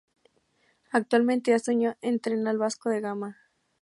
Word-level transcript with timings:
Actualmente, 0.89 1.53
este 1.53 1.69
año, 1.69 1.95
entrena 2.01 2.49
al 2.49 2.57
Vasco 2.57 2.89
da 2.89 2.99
Gama. 2.99 3.37